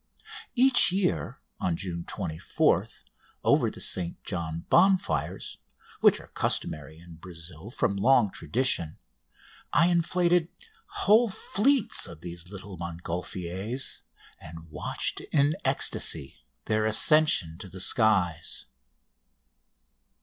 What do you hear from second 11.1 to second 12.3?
fleets of